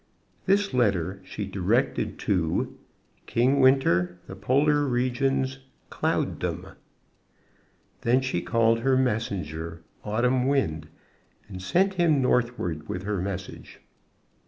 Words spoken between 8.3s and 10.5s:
called her messenger, Autumn